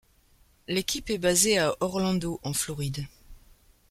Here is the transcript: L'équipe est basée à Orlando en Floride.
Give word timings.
L'équipe 0.67 1.11
est 1.11 1.19
basée 1.19 1.59
à 1.59 1.75
Orlando 1.79 2.39
en 2.41 2.53
Floride. 2.53 3.05